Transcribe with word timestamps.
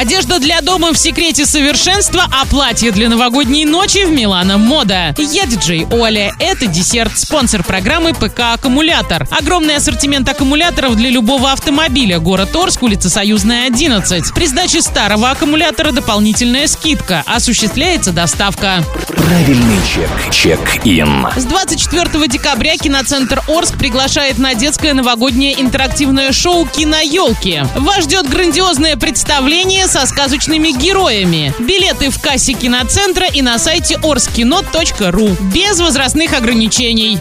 Одежда 0.00 0.38
для 0.38 0.62
дома 0.62 0.94
в 0.94 0.96
секрете 0.96 1.44
совершенства, 1.44 2.26
а 2.32 2.46
платье 2.46 2.90
для 2.90 3.10
новогодней 3.10 3.66
ночи 3.66 4.06
в 4.06 4.10
Милана 4.10 4.56
Мода. 4.56 5.14
Я 5.18 5.44
диджей 5.44 5.86
Оля. 5.90 6.32
Это 6.38 6.66
десерт, 6.66 7.18
спонсор 7.18 7.62
программы 7.62 8.14
ПК 8.14 8.54
Аккумулятор. 8.54 9.28
Огромный 9.30 9.76
ассортимент 9.76 10.26
аккумуляторов 10.26 10.96
для 10.96 11.10
любого 11.10 11.52
автомобиля. 11.52 12.18
Город 12.18 12.56
Орск, 12.56 12.82
улица 12.82 13.10
Союзная, 13.10 13.66
11. 13.66 14.32
При 14.32 14.46
сдаче 14.46 14.80
старого 14.80 15.28
аккумулятора 15.28 15.92
дополнительная 15.92 16.66
скидка. 16.66 17.22
Осуществляется 17.26 18.12
доставка. 18.12 18.82
Правильный 19.06 19.76
чек. 19.86 20.32
Чек-ин. 20.32 21.26
С 21.36 21.44
24 21.44 22.26
декабря 22.26 22.78
киноцентр 22.78 23.42
Орск 23.48 23.76
приглашает 23.76 24.38
на 24.38 24.54
детское 24.54 24.94
новогоднее 24.94 25.60
интерактивное 25.60 26.32
шоу 26.32 26.64
«Киноелки». 26.64 27.66
Вас 27.76 28.04
ждет 28.04 28.30
грандиозное 28.30 28.96
представление 28.96 29.88
со 29.90 30.06
сказочными 30.06 30.68
героями. 30.68 31.52
Билеты 31.58 32.10
в 32.10 32.20
кассе 32.20 32.52
киноцентра 32.52 33.26
и 33.26 33.42
на 33.42 33.58
сайте 33.58 33.96
orskino.ru. 33.96 35.36
Без 35.52 35.80
возрастных 35.80 36.32
ограничений. 36.32 37.18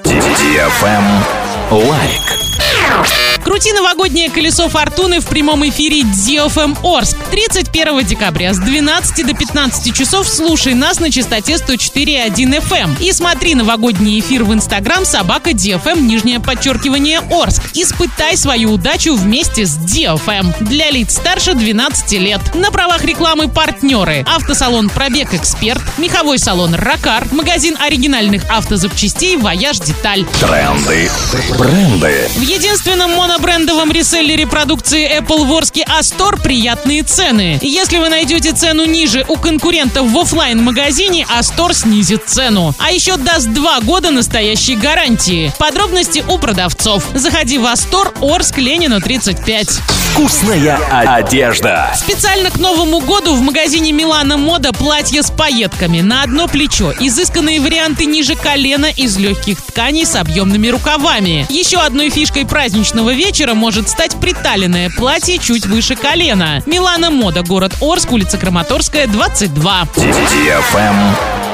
Лайк. 1.72 3.29
Крути 3.44 3.72
новогоднее 3.74 4.30
колесо 4.30 4.70
фортуны 4.70 5.22
в 5.22 5.26
прямом 5.26 5.68
эфире 5.70 6.02
DFM 6.02 6.78
Орск. 6.84 7.18
31 7.32 8.06
декабря 8.06 8.54
с 8.54 8.60
12 8.60 9.26
до 9.26 9.34
15 9.34 9.96
часов 9.96 10.28
слушай 10.28 10.74
нас 10.74 11.00
на 11.00 11.12
частоте 11.12 11.54
104.1 11.54 12.34
FM. 12.36 13.02
И 13.02 13.12
смотри 13.12 13.56
новогодний 13.56 14.20
эфир 14.20 14.44
в 14.44 14.54
Инстаграм 14.54 15.06
собака 15.06 15.52
DFM 15.52 16.02
нижнее 16.02 16.40
подчеркивание 16.40 17.22
Орск. 17.32 17.62
Испытай 17.74 18.36
свою 18.38 18.74
удачу 18.74 19.16
вместе 19.16 19.66
с 19.66 19.78
DFM. 19.78 20.64
Для 20.64 20.92
лиц 20.92 21.16
старше 21.16 21.54
12 21.54 22.12
лет. 22.14 22.42
На 22.56 22.72
правах 22.72 23.04
рекламы 23.04 23.48
партнеры. 23.48 24.26
Автосалон 24.28 24.90
Пробег 24.90 25.34
Эксперт, 25.34 25.82
меховой 25.98 26.40
салон 26.40 26.76
Ракар, 26.76 27.28
магазин 27.31 27.78
оригинальных 27.80 28.44
автозапчастей 28.50 29.38
Вояж 29.38 29.80
Деталь. 29.80 30.26
Тренды. 30.40 31.09
Бренды. 31.58 32.30
В 32.36 32.42
единственном 32.42 33.14
монобрендовом 33.30 33.91
реселлере 33.91 34.47
продукции 34.47 35.08
Apple 35.19 35.45
в 35.45 35.53
Орске 35.53 35.85
Астор 35.88 36.41
приятные 36.41 37.03
цены. 37.03 37.59
Если 37.61 37.99
вы 37.99 38.09
найдете 38.09 38.53
цену 38.53 38.85
ниже 38.85 39.23
у 39.27 39.35
конкурентов 39.35 40.08
в 40.09 40.17
офлайн 40.17 40.63
магазине 40.63 41.27
Астор 41.30 41.75
снизит 41.75 42.23
цену. 42.25 42.73
А 42.80 42.91
еще 42.91 43.17
даст 43.17 43.50
два 43.50 43.81
года 43.81 44.09
настоящей 44.09 44.75
гарантии. 44.75 45.53
Подробности 45.59 46.23
у 46.27 46.39
продавцов. 46.39 47.05
Заходи 47.13 47.59
в 47.59 47.67
Астор 47.67 48.11
Орск 48.19 48.57
Ленина 48.57 49.00
35. 49.00 49.80
Вкусная 50.11 50.80
одежда. 50.89 51.91
Специально 51.95 52.50
к 52.50 52.57
Новому 52.57 53.00
году 53.00 53.35
в 53.35 53.41
магазине 53.41 53.91
Милана 53.91 54.38
Мода 54.38 54.73
платья 54.73 55.22
с 55.22 55.30
пайетками 55.30 56.02
на 56.02 56.23
одно 56.23 56.47
плечо. 56.47 56.94
Изысканные 57.00 57.61
варианты 57.61 58.05
ниже 58.05 58.35
колена 58.35 58.88
из 58.88 59.17
легких 59.17 59.61
тканей 59.61 60.07
с 60.07 60.16
объемными 60.16 60.67
рукавами. 60.69 61.45
Еще 61.50 61.77
одной 61.77 62.09
фишкой 62.09 62.45
праздничного 62.45 63.19
вечера 63.20 63.53
может 63.53 63.89
стать 63.89 64.16
приталенное 64.22 64.89
платье 64.89 65.39
чуть 65.39 65.66
выше 65.66 65.98
колена. 65.98 66.64
Милана 66.66 67.12
Мода, 67.12 67.44
город 67.44 67.73
Орск, 67.81 68.14
улица 68.14 68.38
Краматорская, 68.38 69.08
22. 69.08 69.89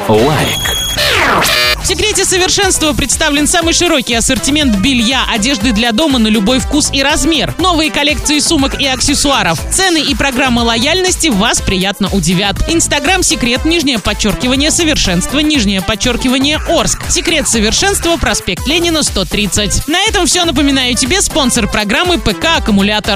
Лайк. 0.07 0.74
В 1.85 1.87
секрете 1.87 2.25
совершенства 2.25 2.93
представлен 2.93 3.45
самый 3.45 3.75
широкий 3.75 4.15
ассортимент 4.15 4.77
белья, 4.77 5.23
одежды 5.31 5.71
для 5.71 5.91
дома 5.91 6.17
на 6.17 6.29
любой 6.29 6.57
вкус 6.57 6.89
и 6.91 7.03
размер. 7.03 7.53
Новые 7.59 7.91
коллекции 7.91 8.39
сумок 8.39 8.81
и 8.81 8.87
аксессуаров. 8.87 9.59
Цены 9.71 9.99
и 9.99 10.15
программа 10.15 10.61
лояльности 10.61 11.27
вас 11.27 11.61
приятно 11.61 12.09
удивят. 12.09 12.55
Инстаграм 12.67 13.21
секрет 13.21 13.65
нижнее 13.65 13.99
подчеркивание 13.99 14.71
совершенства 14.71 15.37
нижнее 15.37 15.83
подчеркивание 15.83 16.59
Орск. 16.67 17.03
Секрет 17.11 17.47
совершенства 17.47 18.17
проспект 18.17 18.65
Ленина 18.65 19.03
130. 19.03 19.87
На 19.87 20.01
этом 20.05 20.25
все 20.25 20.43
напоминаю 20.43 20.95
тебе 20.95 21.21
спонсор 21.21 21.69
программы 21.69 22.17
ПК 22.17 22.57
Аккумулятор. 22.57 23.13